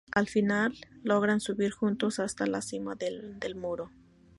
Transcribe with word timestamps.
Al 0.15 0.25
final, 0.27 0.73
logran 1.03 1.39
subir 1.39 1.69
juntos 1.69 2.17
hasta 2.17 2.47
la 2.47 2.63
cima 2.63 2.95
del 2.95 3.37
Muro. 3.53 3.91